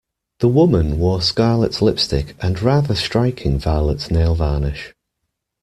[0.39, 4.95] The woman wore scarlet lipstick and rather striking violet nail varnish